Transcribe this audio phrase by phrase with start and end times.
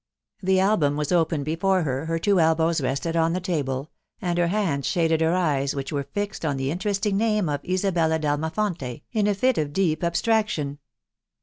[0.41, 4.47] The album was open before her, her two elbows rested on the table, and her
[4.47, 9.27] hands shaded her eyes, which were fixed on the interesting name of Isabella d'Almafonte, in
[9.27, 10.79] a fit of deep abstraction.